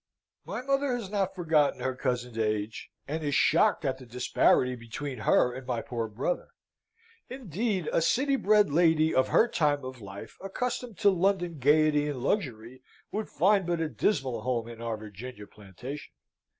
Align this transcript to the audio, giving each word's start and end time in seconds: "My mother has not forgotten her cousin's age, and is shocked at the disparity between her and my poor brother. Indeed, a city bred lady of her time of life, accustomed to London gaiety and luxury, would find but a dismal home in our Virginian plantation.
"My 0.47 0.63
mother 0.63 0.93
has 0.95 1.11
not 1.11 1.35
forgotten 1.35 1.79
her 1.81 1.93
cousin's 1.93 2.35
age, 2.39 2.89
and 3.07 3.23
is 3.23 3.35
shocked 3.35 3.85
at 3.85 3.99
the 3.99 4.07
disparity 4.07 4.73
between 4.75 5.19
her 5.19 5.53
and 5.53 5.67
my 5.67 5.83
poor 5.83 6.07
brother. 6.07 6.47
Indeed, 7.29 7.87
a 7.93 8.01
city 8.01 8.35
bred 8.35 8.71
lady 8.71 9.13
of 9.13 9.27
her 9.27 9.47
time 9.47 9.85
of 9.85 10.01
life, 10.01 10.39
accustomed 10.41 10.97
to 11.01 11.11
London 11.11 11.59
gaiety 11.59 12.07
and 12.09 12.17
luxury, 12.19 12.81
would 13.11 13.29
find 13.29 13.67
but 13.67 13.79
a 13.79 13.89
dismal 13.89 14.41
home 14.41 14.67
in 14.67 14.81
our 14.81 14.97
Virginian 14.97 15.45
plantation. 15.45 16.11